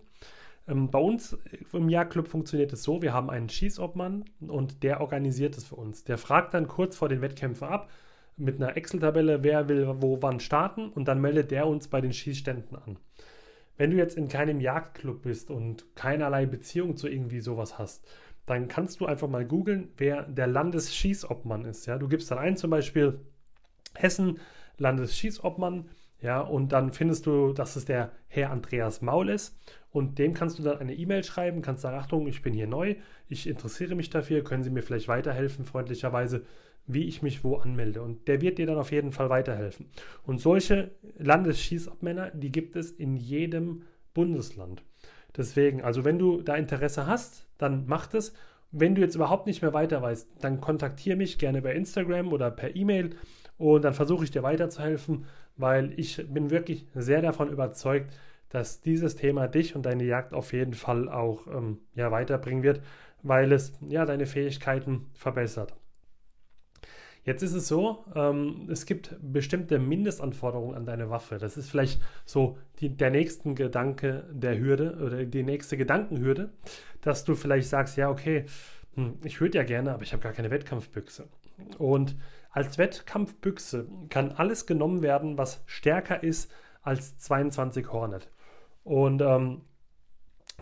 Ähm, 0.67 0.89
bei 0.89 0.97
uns 0.97 1.37
im 1.71 1.87
Jagdclub 1.87 2.27
funktioniert 2.27 2.73
es 2.73 2.81
so, 2.81 3.03
wir 3.03 3.13
haben 3.13 3.29
einen 3.29 3.47
Schießobmann 3.49 4.25
und 4.47 4.81
der 4.81 5.01
organisiert 5.01 5.55
es 5.55 5.65
für 5.65 5.75
uns. 5.75 6.03
Der 6.03 6.17
fragt 6.17 6.55
dann 6.55 6.67
kurz 6.67 6.95
vor 6.95 7.09
den 7.09 7.21
Wettkämpfen 7.21 7.67
ab 7.67 7.91
mit 8.37 8.55
einer 8.55 8.75
Excel-Tabelle, 8.75 9.43
wer 9.43 9.69
will 9.69 9.87
wo 9.99 10.19
wann 10.23 10.39
starten 10.39 10.89
und 10.89 11.07
dann 11.07 11.21
meldet 11.21 11.51
der 11.51 11.67
uns 11.67 11.89
bei 11.89 12.01
den 12.01 12.11
Schießständen 12.11 12.75
an. 12.75 12.97
Wenn 13.77 13.91
du 13.91 13.97
jetzt 13.97 14.17
in 14.17 14.27
keinem 14.27 14.59
Jagdclub 14.59 15.23
bist 15.23 15.49
und 15.49 15.95
keinerlei 15.95 16.45
Beziehung 16.45 16.95
zu 16.95 17.07
irgendwie 17.07 17.39
sowas 17.39 17.79
hast, 17.79 18.05
dann 18.45 18.67
kannst 18.67 18.99
du 18.99 19.05
einfach 19.05 19.27
mal 19.27 19.45
googeln, 19.45 19.89
wer 19.97 20.23
der 20.23 20.47
Landesschießobmann 20.47 21.65
ist. 21.65 21.85
Ja? 21.85 21.97
Du 21.97 22.07
gibst 22.07 22.29
dann 22.29 22.37
ein 22.37 22.57
zum 22.57 22.69
Beispiel 22.69 23.19
Hessen 23.95 24.39
Landesschießobmann. 24.77 25.89
Ja, 26.21 26.39
und 26.39 26.71
dann 26.71 26.93
findest 26.93 27.25
du, 27.25 27.51
dass 27.51 27.75
es 27.75 27.83
der 27.83 28.13
Herr 28.27 28.51
Andreas 28.51 29.01
Maul 29.01 29.27
ist. 29.27 29.59
Und 29.91 30.19
dem 30.19 30.33
kannst 30.33 30.57
du 30.57 30.63
dann 30.63 30.79
eine 30.79 30.95
E-Mail 30.95 31.23
schreiben, 31.23 31.61
kannst 31.61 31.81
sagen, 31.81 31.97
Achtung, 31.97 32.27
ich 32.27 32.41
bin 32.41 32.53
hier 32.53 32.65
neu, 32.65 32.95
ich 33.27 33.45
interessiere 33.45 33.93
mich 33.93 34.09
dafür, 34.09 34.41
können 34.43 34.63
Sie 34.63 34.69
mir 34.69 34.83
vielleicht 34.83 35.09
weiterhelfen, 35.09 35.65
freundlicherweise, 35.65 36.45
wie 36.85 37.05
ich 37.05 37.21
mich 37.21 37.43
wo 37.43 37.55
anmelde. 37.55 38.01
Und 38.01 38.27
der 38.27 38.41
wird 38.41 38.57
dir 38.57 38.65
dann 38.65 38.77
auf 38.77 38.91
jeden 38.91 39.11
Fall 39.11 39.29
weiterhelfen. 39.29 39.87
Und 40.25 40.39
solche 40.39 40.91
Landesschießabmänner, 41.17 42.31
die 42.31 42.51
gibt 42.51 42.75
es 42.75 42.91
in 42.91 43.15
jedem 43.15 43.83
Bundesland. 44.13 44.83
Deswegen, 45.35 45.81
also 45.81 46.05
wenn 46.05 46.19
du 46.19 46.41
da 46.41 46.55
Interesse 46.55 47.07
hast, 47.07 47.47
dann 47.57 47.85
mach 47.87 48.07
das. 48.07 48.33
Wenn 48.71 48.95
du 48.95 49.01
jetzt 49.01 49.15
überhaupt 49.15 49.47
nicht 49.47 49.61
mehr 49.61 49.73
weiter 49.73 50.01
weißt, 50.01 50.27
dann 50.41 50.59
kontaktiere 50.59 51.15
mich 51.15 51.37
gerne 51.37 51.61
bei 51.61 51.73
Instagram 51.73 52.33
oder 52.33 52.49
per 52.51 52.75
E-Mail 52.75 53.11
und 53.57 53.83
dann 53.83 53.93
versuche 53.93 54.23
ich 54.23 54.31
dir 54.31 54.43
weiterzuhelfen, 54.43 55.25
weil 55.57 55.93
ich 55.97 56.25
bin 56.27 56.49
wirklich 56.49 56.87
sehr 56.95 57.21
davon 57.21 57.49
überzeugt, 57.49 58.13
dass 58.49 58.81
dieses 58.81 59.15
Thema 59.15 59.47
dich 59.47 59.75
und 59.75 59.85
deine 59.85 60.03
Jagd 60.03 60.33
auf 60.33 60.53
jeden 60.53 60.73
Fall 60.73 61.09
auch 61.09 61.47
ähm, 61.47 61.79
ja, 61.95 62.11
weiterbringen 62.11 62.63
wird, 62.63 62.81
weil 63.21 63.51
es 63.51 63.73
ja 63.87 64.05
deine 64.05 64.25
Fähigkeiten 64.25 65.07
verbessert. 65.13 65.75
Jetzt 67.25 67.41
ist 67.41 67.53
es 67.53 67.67
so, 67.67 68.03
ähm, 68.15 68.67
es 68.69 68.85
gibt 68.85 69.15
bestimmte 69.21 69.79
Mindestanforderungen 69.79 70.75
an 70.75 70.85
deine 70.85 71.09
Waffe. 71.09 71.37
Das 71.37 71.55
ist 71.55 71.69
vielleicht 71.69 72.01
so 72.25 72.57
die, 72.79 72.89
der 72.89 73.11
nächste 73.11 73.53
Gedanke 73.53 74.25
der 74.31 74.59
Hürde 74.59 74.97
oder 75.01 75.23
die 75.23 75.43
nächste 75.43 75.77
Gedankenhürde, 75.77 76.51
dass 77.01 77.23
du 77.23 77.35
vielleicht 77.35 77.69
sagst, 77.69 77.95
ja, 77.95 78.09
okay, 78.09 78.45
hm, 78.95 79.19
ich 79.23 79.39
würde 79.39 79.57
ja 79.57 79.63
gerne, 79.63 79.93
aber 79.93 80.03
ich 80.03 80.11
habe 80.11 80.21
gar 80.21 80.33
keine 80.33 80.51
Wettkampfbüchse. 80.51 81.27
Und 81.77 82.17
als 82.51 82.77
Wettkampfbüchse 82.77 83.87
kann 84.09 84.31
alles 84.31 84.65
genommen 84.65 85.01
werden, 85.01 85.37
was 85.37 85.63
stärker 85.65 86.23
ist 86.23 86.51
als 86.81 87.17
22 87.19 87.91
Hornet. 87.91 88.29
Und 88.83 89.21
ähm, 89.21 89.61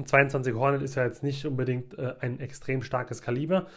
22 0.05 0.53
Hornet 0.53 0.83
ist 0.83 0.95
ja 0.95 1.05
jetzt 1.05 1.23
nicht 1.23 1.45
unbedingt 1.45 1.97
äh, 1.97 2.15
ein 2.19 2.39
extrem 2.39 2.83
starkes 2.83 3.21
Kaliber, 3.21 3.67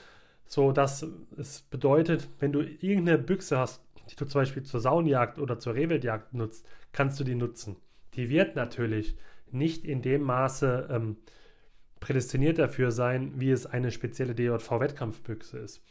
so 0.47 0.73
dass 0.73 1.07
es 1.37 1.63
bedeutet, 1.63 2.29
wenn 2.39 2.53
du 2.53 2.61
irgendeine 2.61 3.19
Büchse 3.19 3.59
hast, 3.59 3.83
die 4.11 4.17
du 4.17 4.27
zum 4.27 4.43
Beispiel 4.43 4.63
zur 4.63 4.81
Saunjagd 4.81 5.39
oder 5.39 5.59
zur 5.59 5.75
Rehwildjagd 5.75 6.35
nutzt, 6.35 6.67
kannst 6.93 7.19
du 7.19 7.25
die 7.25 7.35
nutzen. 7.35 7.77
Die 8.15 8.29
wird 8.29 8.55
natürlich 8.57 9.17
nicht 9.51 9.85
in 9.85 10.03
dem 10.03 10.23
Maße 10.23 10.89
ähm, 10.91 11.17
prädestiniert 12.01 12.59
dafür 12.59 12.91
sein, 12.91 13.33
wie 13.37 13.51
es 13.51 13.67
eine 13.67 13.91
spezielle 13.91 14.35
DJV-Wettkampfbüchse 14.35 15.59
ist. 15.59 15.83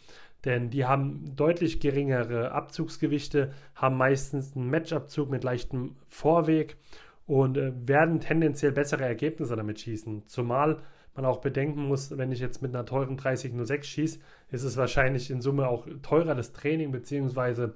Denn 0.46 0.70
die 0.70 0.86
haben 0.86 1.36
deutlich 1.36 1.80
geringere 1.80 2.52
Abzugsgewichte, 2.52 3.52
haben 3.76 3.98
meistens 3.98 4.56
einen 4.56 4.70
Matchabzug 4.70 5.30
mit 5.30 5.44
leichtem 5.44 5.96
Vorweg 6.08 6.78
und 7.26 7.58
äh, 7.58 7.72
werden 7.88 8.20
tendenziell 8.20 8.74
bessere 8.74 9.06
Ergebnisse 9.06 9.56
damit 9.56 9.80
schießen. 9.80 10.28
Zumal 10.28 10.82
man 11.16 11.26
auch 11.26 11.42
bedenken 11.42 11.88
muss, 11.88 12.18
wenn 12.18 12.32
ich 12.32 12.40
jetzt 12.40 12.62
mit 12.62 12.74
einer 12.74 12.86
teuren 12.86 13.18
3006 13.18 13.88
schieße, 13.88 14.20
ist 14.52 14.64
es 14.64 14.78
wahrscheinlich 14.78 15.30
in 15.30 15.42
Summe 15.42 15.68
auch 15.68 15.88
teurer 16.02 16.36
das 16.36 16.54
Training 16.54 16.92
bzw. 16.92 17.70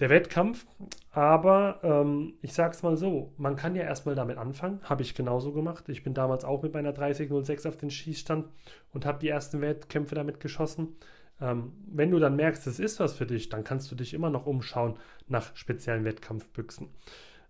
der 0.00 0.10
Wettkampf. 0.10 0.66
Aber 1.10 1.80
ähm, 1.82 2.34
ich 2.42 2.52
sage 2.52 2.74
es 2.74 2.82
mal 2.82 2.96
so, 2.96 3.32
man 3.36 3.56
kann 3.56 3.76
ja 3.76 3.82
erstmal 3.82 4.14
damit 4.14 4.38
anfangen, 4.38 4.80
habe 4.82 5.02
ich 5.02 5.14
genauso 5.14 5.52
gemacht. 5.52 5.88
Ich 5.88 6.02
bin 6.02 6.14
damals 6.14 6.44
auch 6.44 6.62
mit 6.62 6.72
meiner 6.72 6.92
3006 6.92 7.66
auf 7.66 7.76
den 7.76 7.90
Schießstand 7.90 8.48
und 8.92 9.06
habe 9.06 9.18
die 9.18 9.28
ersten 9.28 9.60
Wettkämpfe 9.60 10.14
damit 10.14 10.40
geschossen. 10.40 10.96
Ähm, 11.40 11.72
wenn 11.86 12.10
du 12.10 12.18
dann 12.18 12.36
merkst, 12.36 12.66
es 12.66 12.78
ist 12.78 13.00
was 13.00 13.14
für 13.14 13.26
dich, 13.26 13.48
dann 13.48 13.64
kannst 13.64 13.90
du 13.90 13.96
dich 13.96 14.14
immer 14.14 14.30
noch 14.30 14.46
umschauen 14.46 14.98
nach 15.28 15.54
speziellen 15.56 16.04
Wettkampfbüchsen. 16.04 16.88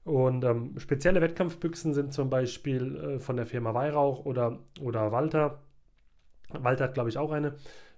Und 0.05 0.45
ähm, 0.45 0.75
spezielle 0.79 1.23
Wettkampfbüchsen 1.23 1.95
sind 1.95 2.13
zum 2.13 2.29
Beispiel 2.29 2.97
äh, 2.97 3.19
von 3.19 3.37
der 3.37 3.47
Firma 3.47 3.73
Weihrauch 3.73 4.27
oder, 4.27 4.61
oder 4.81 5.13
Walter. 5.13 5.63
Walter 6.51 6.85
hat, 6.85 6.95
glaube 6.95 7.09
ich, 7.09 7.19
auch 7.19 7.33
eine. 7.33 7.55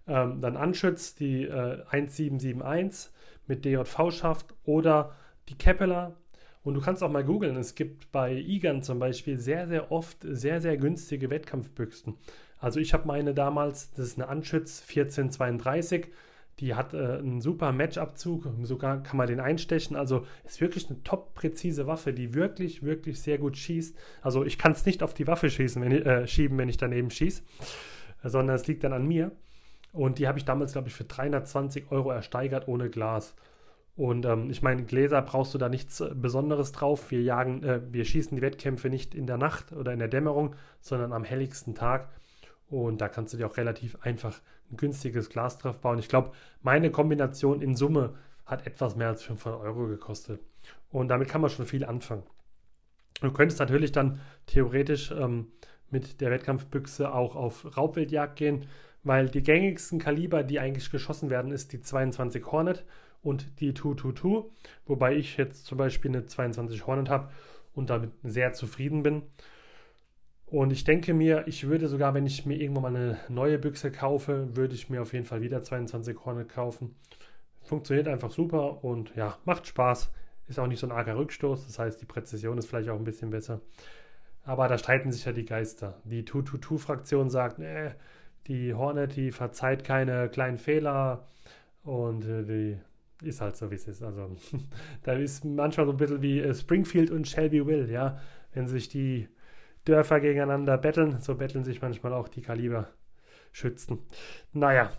Ähm, 0.07 0.41
dann 0.41 0.57
Anschütz, 0.57 1.17
die 1.17 1.45
äh, 1.45 1.83
1771 1.91 3.13
mit 3.49 3.65
DJV-Schaft 3.65 4.55
oder 4.65 5.15
die 5.49 5.59
Keppeler. 5.59 6.15
Und 6.63 6.75
du 6.75 6.81
kannst 6.81 7.03
auch 7.03 7.11
mal 7.11 7.25
googeln. 7.25 7.57
Es 7.57 7.75
gibt 7.75 8.11
bei 8.13 8.35
IGAN 8.35 8.83
zum 8.83 8.99
Beispiel 8.99 9.39
sehr, 9.39 9.67
sehr 9.67 9.91
oft 9.91 10.19
sehr, 10.23 10.61
sehr 10.61 10.77
günstige 10.77 11.31
Wettkampfbüchsen. 11.31 12.15
Also 12.59 12.81
ich 12.81 12.95
habe 12.95 13.07
meine 13.07 13.35
damals, 13.35 13.93
das 13.93 14.07
ist 14.07 14.19
eine 14.19 14.29
Anschütz 14.29 14.83
1432 14.83 16.09
die 16.61 16.75
hat 16.75 16.95
äh, 16.95 17.19
einen 17.19 17.41
super 17.41 17.73
Matchabzug, 17.73 18.49
sogar 18.63 19.03
kann 19.03 19.19
man 19.19 19.27
den 19.27 19.41
einstechen. 19.41 19.97
Also 19.97 20.27
ist 20.45 20.61
wirklich 20.61 20.89
eine 20.89 21.03
top 21.03 21.35
präzise 21.35 21.87
Waffe, 21.87 22.13
die 22.13 22.35
wirklich, 22.35 22.83
wirklich 22.83 23.21
sehr 23.21 23.39
gut 23.39 23.57
schießt. 23.57 23.97
Also 24.23 24.45
ich 24.45 24.59
kann 24.59 24.73
es 24.73 24.87
nicht 24.87 25.03
auf 25.03 25.13
die 25.13 25.27
Waffe 25.27 25.51
schießen, 25.51 25.83
wenn 25.83 25.93
ich, 25.93 26.07
äh, 26.07 26.27
schieben, 26.27 26.57
wenn 26.59 26.69
ich 26.69 26.79
daneben 26.79 27.11
schieße, 27.11 27.43
sondern 28.25 28.57
es 28.57 28.67
liegt 28.67 28.85
dann 28.85 28.95
an 28.95 29.07
mir. 29.07 29.33
Und 29.93 30.19
die 30.19 30.29
habe 30.29 30.39
ich 30.39 30.45
damals, 30.45 30.73
glaube 30.73 30.89
ich, 30.89 30.95
für 30.95 31.05
320 31.05 31.91
Euro 31.91 32.11
ersteigert 32.11 32.69
ohne 32.69 32.91
Glas. 32.91 33.35
Und 33.97 34.27
ähm, 34.27 34.51
ich 34.51 34.61
meine, 34.61 34.85
Gläser 34.85 35.23
brauchst 35.23 35.55
du 35.55 35.59
da 35.59 35.69
nichts 35.69 36.01
äh, 36.01 36.11
Besonderes 36.15 36.73
drauf. 36.73 37.11
Wir 37.11 37.23
jagen, 37.23 37.63
äh, 37.63 37.81
wir 37.91 38.05
schießen 38.05 38.37
die 38.37 38.43
Wettkämpfe 38.43 38.91
nicht 38.91 39.15
in 39.15 39.27
der 39.27 39.39
Nacht 39.39 39.73
oder 39.73 39.93
in 39.93 39.99
der 39.99 40.09
Dämmerung, 40.09 40.55
sondern 40.81 41.13
am 41.13 41.25
helligsten 41.25 41.75
Tag. 41.75 42.09
Und 42.69 43.01
da 43.01 43.09
kannst 43.09 43.33
du 43.33 43.39
dir 43.39 43.47
auch 43.47 43.57
relativ 43.57 43.97
einfach 44.03 44.41
ein 44.71 44.77
günstiges 44.77 45.29
drauf 45.29 45.81
bauen. 45.81 45.99
Ich 45.99 46.09
glaube, 46.09 46.33
meine 46.63 46.91
Kombination 46.91 47.63
in 47.63 47.77
Summe 47.77 48.15
hat 48.45 48.67
etwas 48.67 48.97
mehr 48.97 49.09
als 49.09 49.23
500 49.23 49.61
Euro 49.61 49.87
gekostet. 49.87 50.41
Und 50.91 51.09
damit 51.09 51.29
kann 51.29 51.41
man 51.41 51.51
schon 51.51 51.67
viel 51.67 51.85
anfangen. 51.85 52.23
Du 53.21 53.33
könntest 53.33 53.61
natürlich 53.61 53.93
dann 53.93 54.21
theoretisch 54.47 55.11
ähm, 55.11 55.49
mit 55.91 56.21
der 56.21 56.31
Wettkampfbüchse 56.31 57.13
auch 57.13 57.35
auf 57.35 57.77
Raubwildjagd 57.77 58.37
gehen, 58.37 58.67
weil 59.03 59.29
die 59.29 59.43
gängigsten 59.43 59.99
Kaliber, 59.99 60.43
die 60.43 60.59
eigentlich 60.61 60.91
geschossen 60.91 61.31
werden, 61.31 61.53
ist 61.53 61.73
die 61.73 61.81
22 61.81 62.45
Hornet 62.47 62.85
und 63.23 63.61
die 63.61 63.73
222, 63.73 64.51
wobei 64.87 65.15
ich 65.17 65.37
jetzt 65.37 65.67
zum 65.67 65.79
Beispiel 65.79 66.11
eine 66.11 66.27
22 66.27 66.87
Hornet 66.87 67.09
habe 67.09 67.31
und 67.75 67.91
damit 67.91 68.11
sehr 68.23 68.53
zufrieden 68.53 69.03
bin. 69.03 69.23
Und 70.47 70.73
ich 70.73 70.85
denke 70.85 71.13
mir, 71.13 71.47
ich 71.49 71.67
würde 71.67 71.89
sogar, 71.89 72.15
wenn 72.15 72.25
ich 72.25 72.47
mir 72.47 72.57
irgendwann 72.57 72.83
mal 72.83 72.97
eine 72.97 73.19
neue 73.29 73.59
Büchse 73.59 73.91
kaufe, 73.91 74.57
würde 74.57 74.75
ich 74.75 74.89
mir 74.89 75.03
auf 75.03 75.13
jeden 75.13 75.25
Fall 75.25 75.41
wieder 75.41 75.63
22 75.63 76.25
Hornet 76.25 76.49
kaufen. 76.49 76.95
Funktioniert 77.63 78.07
einfach 78.07 78.31
super 78.31 78.85
und 78.85 79.15
ja, 79.17 79.37
macht 79.45 79.67
Spaß. 79.67 80.13
Ist 80.49 80.61
auch 80.61 80.69
nicht 80.69 80.79
so 80.79 80.87
ein 80.87 80.93
arger 80.93 81.17
Rückstoß, 81.17 81.67
das 81.67 81.79
heißt, 81.81 82.01
die 82.01 82.07
Präzision 82.07 82.57
ist 82.59 82.69
vielleicht 82.69 82.89
auch 82.89 82.97
ein 82.97 83.05
bisschen 83.05 83.31
besser. 83.31 83.61
Aber 84.45 84.69
da 84.69 84.79
streiten 84.79 85.11
sich 85.11 85.25
ja 85.25 85.33
die 85.33 85.45
Geister. 85.45 86.01
Die 86.05 86.23
222-Fraktion 86.23 87.29
sagt, 87.31 87.59
nee, 87.59 87.91
die 88.47 88.73
Hornet, 88.73 89.17
die 89.17 89.33
verzeiht 89.33 89.83
keine 89.83 90.29
kleinen 90.29 90.59
Fehler 90.59 91.27
und 91.83 92.25
äh, 92.25 92.45
die 92.45 93.27
ist 93.27 93.41
halt 93.41 93.57
so, 93.57 93.73
wie 93.73 93.75
es 93.75 93.89
ist. 93.89 94.03
Also 94.05 94.37
da 95.03 95.15
ist 95.15 95.45
manchmal 95.45 95.87
so 95.87 95.93
ein 95.93 95.99
bisschen 95.99 96.23
wie 96.23 96.39
äh, 96.39 96.55
Springfield 96.55 97.11
und 97.11 97.27
Shelby 97.27 97.67
Will, 97.67 97.91
ja. 97.91 98.21
Wenn 98.53 98.69
sich 98.69 98.89
die 98.89 99.29
Dörfer 99.87 100.21
gegeneinander 100.21 100.77
betteln. 100.77 101.21
So 101.21 101.35
betteln 101.37 101.65
sich 101.65 101.81
manchmal 101.81 102.13
auch 102.13 102.29
die 102.29 102.43
Kaliberschützen. 102.43 104.01
Naja. 104.53 104.91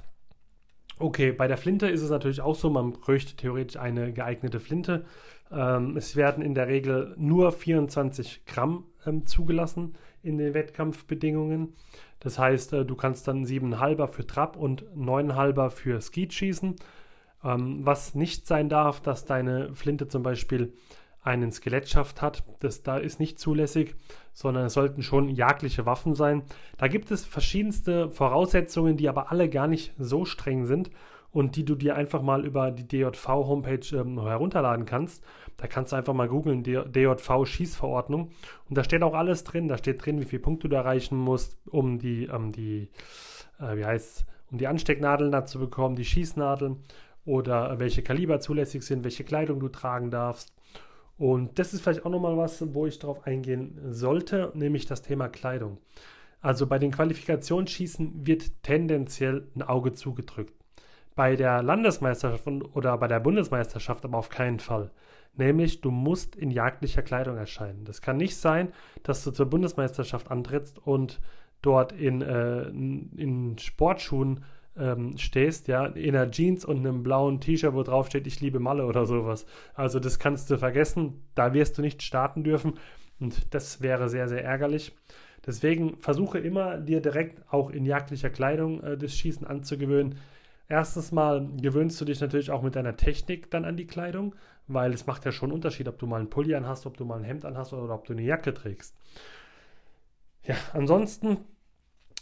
Okay, 0.99 1.31
bei 1.31 1.47
der 1.47 1.57
Flinte 1.57 1.87
ist 1.87 2.01
es 2.01 2.09
natürlich 2.09 2.41
auch 2.41 2.55
so, 2.55 2.71
man 2.71 2.93
bräuchte 2.93 3.35
theoretisch 3.35 3.79
eine 3.79 4.11
geeignete 4.11 4.59
Flinte. 4.59 5.05
Ähm, 5.51 5.95
es 5.95 6.15
werden 6.15 6.43
in 6.43 6.55
der 6.55 6.67
Regel 6.67 7.13
nur 7.17 7.51
24 7.51 8.45
Gramm 8.45 8.85
ähm, 9.05 9.27
zugelassen 9.27 9.95
in 10.23 10.39
den 10.39 10.55
Wettkampfbedingungen. 10.55 11.75
Das 12.19 12.39
heißt, 12.39 12.73
äh, 12.73 12.85
du 12.85 12.95
kannst 12.95 13.27
dann 13.27 13.45
7,5er 13.45 14.07
für 14.07 14.25
Trab 14.25 14.57
und 14.57 14.85
9,5er 14.95 15.69
für 15.69 16.01
Skeet 16.01 16.33
schießen. 16.33 16.75
Ähm, 17.43 17.85
was 17.85 18.15
nicht 18.15 18.47
sein 18.47 18.67
darf, 18.67 18.99
dass 18.99 19.25
deine 19.25 19.75
Flinte 19.75 20.07
zum 20.07 20.23
Beispiel 20.23 20.73
einen 21.27 21.51
Skelettschaft 21.51 22.21
hat. 22.21 22.43
Das 22.61 22.83
da 22.83 22.97
ist 22.97 23.19
nicht 23.19 23.37
zulässig, 23.37 23.95
sondern 24.33 24.65
es 24.65 24.73
sollten 24.73 25.03
schon 25.03 25.29
jagdliche 25.29 25.85
Waffen 25.85 26.15
sein. 26.15 26.43
Da 26.77 26.87
gibt 26.87 27.11
es 27.11 27.25
verschiedenste 27.25 28.09
Voraussetzungen, 28.09 28.97
die 28.97 29.09
aber 29.09 29.31
alle 29.31 29.49
gar 29.49 29.67
nicht 29.67 29.93
so 29.99 30.23
streng 30.25 30.65
sind 30.65 30.89
und 31.31 31.57
die 31.57 31.65
du 31.65 31.75
dir 31.75 31.95
einfach 31.95 32.21
mal 32.21 32.45
über 32.45 32.71
die 32.71 32.87
DJV-Homepage 32.87 33.95
ähm, 33.97 34.21
herunterladen 34.21 34.85
kannst. 34.85 35.23
Da 35.57 35.67
kannst 35.67 35.91
du 35.91 35.97
einfach 35.97 36.13
mal 36.13 36.29
googeln, 36.29 36.63
DJV-Schießverordnung. 36.63 38.29
Und 38.69 38.77
da 38.77 38.83
steht 38.83 39.03
auch 39.03 39.13
alles 39.13 39.43
drin. 39.43 39.67
Da 39.67 39.77
steht 39.77 40.05
drin, 40.05 40.21
wie 40.21 40.25
viele 40.25 40.41
Punkte 40.41 40.69
du 40.69 40.75
erreichen 40.75 41.17
musst, 41.17 41.57
um 41.65 41.99
die, 41.99 42.25
ähm, 42.25 42.53
die 42.53 42.89
äh, 43.59 43.75
wie 43.75 43.85
heißt 43.85 44.25
um 44.49 44.57
die 44.57 44.67
Anstecknadeln 44.67 45.31
da 45.31 45.45
zu 45.45 45.59
bekommen, 45.59 45.97
die 45.97 46.05
Schießnadeln 46.05 46.77
oder 47.25 47.79
welche 47.79 48.01
Kaliber 48.01 48.39
zulässig 48.39 48.83
sind, 48.83 49.03
welche 49.03 49.25
Kleidung 49.25 49.59
du 49.59 49.67
tragen 49.67 50.09
darfst 50.09 50.56
und 51.17 51.57
das 51.57 51.73
ist 51.73 51.81
vielleicht 51.81 52.05
auch 52.05 52.11
nochmal 52.11 52.37
was, 52.37 52.73
wo 52.73 52.85
ich 52.85 52.99
darauf 52.99 53.25
eingehen 53.25 53.79
sollte, 53.89 54.51
nämlich 54.53 54.85
das 54.85 55.01
Thema 55.01 55.29
Kleidung. 55.29 55.79
Also 56.41 56.67
bei 56.67 56.77
den 56.77 56.91
Qualifikationsschießen 56.91 58.27
wird 58.27 58.63
tendenziell 58.63 59.47
ein 59.55 59.63
Auge 59.63 59.93
zugedrückt. 59.93 60.53
Bei 61.15 61.35
der 61.35 61.63
Landesmeisterschaft 61.63 62.47
oder 62.47 62.95
bei 62.99 63.07
der 63.07 63.19
Bundesmeisterschaft 63.19 64.05
aber 64.05 64.19
auf 64.19 64.29
keinen 64.29 64.59
Fall. 64.59 64.91
Nämlich, 65.33 65.81
du 65.81 65.91
musst 65.91 66.35
in 66.35 66.51
jagdlicher 66.51 67.01
Kleidung 67.01 67.37
erscheinen. 67.37 67.85
Das 67.85 68.01
kann 68.01 68.17
nicht 68.17 68.37
sein, 68.37 68.71
dass 69.03 69.23
du 69.23 69.31
zur 69.31 69.47
Bundesmeisterschaft 69.47 70.29
antrittst 70.29 70.79
und 70.79 71.19
dort 71.61 71.91
in, 71.91 72.21
äh, 72.21 72.69
in 72.69 73.57
Sportschuhen 73.57 74.43
ähm, 74.79 75.17
stehst, 75.17 75.67
ja, 75.67 75.85
in 75.85 76.15
einer 76.15 76.31
Jeans 76.31 76.65
und 76.65 76.77
einem 76.77 77.03
blauen 77.03 77.39
T-Shirt, 77.39 77.73
wo 77.73 77.83
drauf 77.83 78.07
steht, 78.07 78.27
ich 78.27 78.41
liebe 78.41 78.59
Malle 78.59 78.85
oder 78.85 79.05
sowas. 79.05 79.45
Also 79.73 79.99
das 79.99 80.19
kannst 80.19 80.49
du 80.49 80.57
vergessen, 80.57 81.23
da 81.35 81.53
wirst 81.53 81.77
du 81.77 81.81
nicht 81.81 82.03
starten 82.03 82.43
dürfen 82.43 82.73
und 83.19 83.53
das 83.53 83.81
wäre 83.81 84.09
sehr, 84.09 84.27
sehr 84.27 84.43
ärgerlich. 84.43 84.95
Deswegen 85.45 85.97
versuche 85.97 86.39
immer, 86.39 86.77
dir 86.77 87.01
direkt 87.01 87.41
auch 87.51 87.69
in 87.69 87.85
jagdlicher 87.85 88.29
Kleidung 88.29 88.83
äh, 88.83 88.97
das 88.97 89.15
Schießen 89.15 89.47
anzugewöhnen. 89.47 90.15
Erstens 90.69 91.13
mal 91.13 91.47
gewöhnst 91.61 91.99
du 92.01 92.05
dich 92.05 92.19
natürlich 92.19 92.51
auch 92.51 92.61
mit 92.61 92.75
deiner 92.75 92.97
Technik 92.97 93.49
dann 93.49 93.63
an 93.63 93.77
die 93.77 93.87
Kleidung, 93.87 94.35
weil 94.67 94.93
es 94.93 95.07
macht 95.07 95.23
ja 95.23 95.31
schon 95.31 95.49
einen 95.49 95.55
Unterschied, 95.55 95.87
ob 95.87 95.97
du 95.97 96.07
mal 96.07 96.19
einen 96.19 96.29
Pulli 96.29 96.55
anhast, 96.55 96.85
ob 96.85 96.97
du 96.97 97.05
mal 97.05 97.17
ein 97.17 97.23
Hemd 97.23 97.45
anhast 97.45 97.71
oder 97.71 97.93
ob 97.93 98.05
du 98.05 98.13
eine 98.13 98.23
Jacke 98.23 98.53
trägst. 98.53 98.93
Ja, 100.43 100.55
ansonsten, 100.73 101.37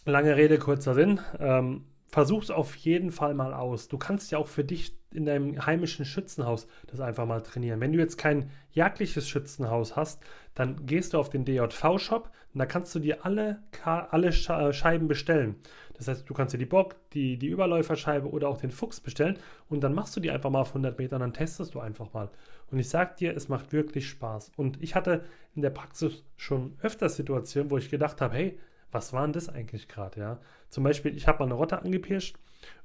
lange 0.06 0.36
Rede, 0.36 0.60
kurzer 0.60 0.94
Sinn. 0.94 1.20
Ähm, 1.40 1.86
versuch's 2.08 2.52
auf 2.52 2.76
jeden 2.76 3.12
Fall 3.12 3.34
mal 3.34 3.54
aus. 3.54 3.88
Du 3.88 3.98
kannst 3.98 4.32
ja 4.32 4.38
auch 4.38 4.48
für 4.48 4.64
dich 4.64 4.98
in 5.12 5.26
deinem 5.26 5.66
heimischen 5.66 6.06
Schützenhaus 6.06 6.68
das 6.88 7.00
einfach 7.00 7.26
mal 7.26 7.42
trainieren. 7.42 7.80
Wenn 7.80 7.94
du 7.94 8.00
jetzt 8.00 8.18
kein 8.18 8.52
jagdliches 8.72 9.28
Schützenhaus 9.28 9.96
hast, 9.96 10.22
dann 10.54 10.86
gehst 10.86 11.14
du 11.14 11.20
auf 11.20 11.30
den 11.30 11.46
DJV-Shop 11.46 12.30
und 12.54 12.60
da 12.60 12.66
kannst 12.66 12.94
du 12.96 13.00
dir 13.00 13.26
alle, 13.26 13.64
alle 13.84 14.28
äh, 14.28 14.74
Scheiben 14.74 15.08
bestellen. 15.08 15.56
Das 15.94 16.10
heißt, 16.10 16.30
du 16.30 16.34
kannst 16.34 16.54
dir 16.54 16.58
die 16.58 16.66
Bock, 16.66 16.96
die, 17.12 17.38
die 17.38 17.48
Überläuferscheibe 17.48 18.30
oder 18.30 18.50
auch 18.50 18.58
den 18.58 18.72
Fuchs 18.72 19.00
bestellen 19.00 19.38
und 19.70 19.82
dann 19.82 19.94
machst 19.94 20.16
du 20.16 20.20
die 20.20 20.32
einfach 20.32 20.50
mal 20.50 20.62
auf 20.62 20.70
100 20.70 20.98
Meter 20.98 21.16
und 21.16 21.22
dann 21.22 21.34
testest 21.34 21.74
du 21.74 21.80
einfach 21.80 22.14
mal. 22.14 22.30
Und 22.72 22.80
ich 22.80 22.90
sag 22.90 23.18
dir, 23.18 23.36
es 23.36 23.48
macht 23.48 23.72
wirklich 23.72 24.10
Spaß. 24.10 24.52
Und 24.58 24.82
ich 24.82 24.96
hatte 24.96 25.24
in 25.56 25.62
der 25.62 25.70
Praxis 25.70 26.24
schon 26.36 26.78
öfters 26.82 27.16
Situationen, 27.16 27.72
wo 27.72 27.78
ich 27.78 27.90
gedacht 27.90 28.20
habe, 28.20 28.36
hey, 28.36 28.60
was 28.96 29.14
war 29.14 29.24
denn 29.24 29.34
das 29.34 29.50
eigentlich 29.50 29.88
gerade, 29.88 30.20
ja? 30.20 30.40
Zum 30.70 30.84
Beispiel, 30.84 31.16
ich 31.16 31.28
habe 31.28 31.40
mal 31.40 31.46
eine 31.46 31.54
Rotte 31.54 31.82
angepirscht 31.82 32.38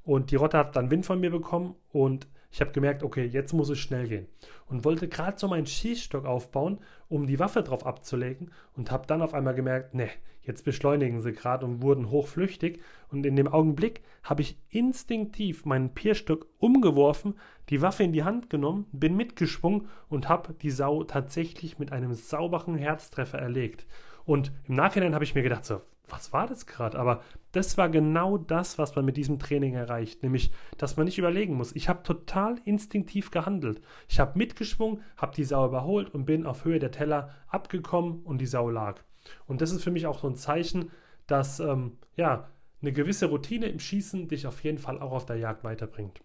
und 0.02 0.30
die 0.30 0.36
Rotte 0.36 0.58
hat 0.58 0.76
dann 0.76 0.90
Wind 0.90 1.06
von 1.06 1.20
mir 1.20 1.30
bekommen 1.30 1.76
und 1.92 2.26
ich 2.50 2.60
habe 2.60 2.72
gemerkt, 2.72 3.04
okay, 3.04 3.24
jetzt 3.24 3.52
muss 3.52 3.68
es 3.68 3.78
schnell 3.78 4.08
gehen. 4.08 4.26
Und 4.66 4.84
wollte 4.84 5.08
gerade 5.08 5.38
so 5.38 5.46
meinen 5.46 5.66
Schießstock 5.66 6.26
aufbauen, 6.26 6.80
um 7.08 7.28
die 7.28 7.38
Waffe 7.38 7.62
drauf 7.62 7.86
abzulegen 7.86 8.50
und 8.76 8.90
habe 8.90 9.06
dann 9.06 9.22
auf 9.22 9.34
einmal 9.34 9.54
gemerkt, 9.54 9.94
ne, 9.94 10.10
jetzt 10.42 10.64
beschleunigen 10.64 11.20
sie 11.20 11.32
gerade 11.32 11.64
und 11.64 11.80
wurden 11.80 12.10
hochflüchtig. 12.10 12.80
Und 13.08 13.24
in 13.24 13.36
dem 13.36 13.46
Augenblick 13.46 14.02
habe 14.24 14.42
ich 14.42 14.58
instinktiv 14.68 15.64
meinen 15.64 15.94
Pierstock 15.94 16.48
umgeworfen, 16.58 17.34
die 17.68 17.82
Waffe 17.82 18.02
in 18.02 18.12
die 18.12 18.24
Hand 18.24 18.50
genommen, 18.50 18.86
bin 18.90 19.16
mitgeschwungen 19.16 19.88
und 20.08 20.28
habe 20.28 20.54
die 20.54 20.72
Sau 20.72 21.04
tatsächlich 21.04 21.78
mit 21.78 21.92
einem 21.92 22.14
sauberen 22.14 22.74
Herztreffer 22.74 23.38
erlegt. 23.38 23.86
Und 24.24 24.52
im 24.66 24.74
Nachhinein 24.74 25.14
habe 25.14 25.24
ich 25.24 25.34
mir 25.34 25.42
gedacht, 25.42 25.64
so, 25.64 25.82
was 26.10 26.32
war 26.32 26.46
das 26.46 26.66
gerade? 26.66 26.98
Aber 26.98 27.22
das 27.52 27.78
war 27.78 27.88
genau 27.88 28.38
das, 28.38 28.78
was 28.78 28.94
man 28.94 29.04
mit 29.04 29.16
diesem 29.16 29.38
Training 29.38 29.74
erreicht, 29.74 30.22
nämlich, 30.22 30.52
dass 30.78 30.96
man 30.96 31.06
nicht 31.06 31.18
überlegen 31.18 31.54
muss. 31.54 31.74
Ich 31.74 31.88
habe 31.88 32.02
total 32.02 32.56
instinktiv 32.64 33.30
gehandelt. 33.30 33.80
Ich 34.08 34.20
habe 34.20 34.38
mitgeschwungen, 34.38 35.02
habe 35.16 35.34
die 35.34 35.44
Sau 35.44 35.66
überholt 35.66 36.10
und 36.14 36.24
bin 36.24 36.46
auf 36.46 36.64
Höhe 36.64 36.78
der 36.78 36.90
Teller 36.90 37.30
abgekommen 37.48 38.20
und 38.22 38.38
die 38.38 38.46
Sau 38.46 38.70
lag. 38.70 39.02
Und 39.46 39.60
das 39.60 39.72
ist 39.72 39.82
für 39.82 39.90
mich 39.90 40.06
auch 40.06 40.20
so 40.20 40.28
ein 40.28 40.36
Zeichen, 40.36 40.90
dass 41.26 41.60
ähm, 41.60 41.98
ja 42.16 42.48
eine 42.82 42.92
gewisse 42.92 43.26
Routine 43.26 43.66
im 43.66 43.78
Schießen 43.78 44.28
dich 44.28 44.46
auf 44.46 44.62
jeden 44.64 44.78
Fall 44.78 45.00
auch 45.00 45.12
auf 45.12 45.26
der 45.26 45.36
Jagd 45.36 45.64
weiterbringt. 45.64 46.20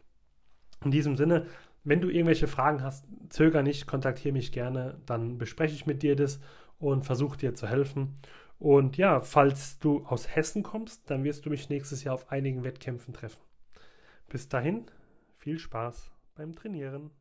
In 0.84 0.92
diesem 0.92 1.16
Sinne, 1.16 1.46
wenn 1.84 2.02
du 2.02 2.10
irgendwelche 2.10 2.48
Fragen 2.48 2.82
hast, 2.82 3.06
zöger 3.30 3.62
nicht, 3.62 3.88
kontaktiere 3.88 4.34
mich 4.34 4.52
gerne, 4.52 5.00
dann 5.06 5.38
bespreche 5.38 5.76
ich 5.76 5.86
mit 5.86 6.04
dir 6.04 6.16
das 6.16 6.40
und 6.80 7.06
versuche 7.06 7.38
dir 7.38 7.54
zu 7.54 7.68
helfen. 7.68 8.16
Und 8.60 8.98
ja, 8.98 9.22
falls 9.22 9.80
du 9.80 10.06
aus 10.06 10.36
Hessen 10.36 10.64
kommst, 10.64 11.10
dann 11.10 11.24
wirst 11.24 11.46
du 11.46 11.50
mich 11.50 11.70
nächstes 11.70 12.04
Jahr 12.04 12.16
auf 12.16 12.32
einigen 12.32 12.64
Wettkämpfen 12.64 13.14
treffen. 13.14 13.42
Bis 14.28 14.48
dahin, 14.48 14.86
viel 15.38 15.60
Spaß 15.60 16.12
beim 16.36 16.56
Trainieren. 16.56 17.12